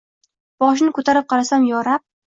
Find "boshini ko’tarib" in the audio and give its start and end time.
0.63-1.31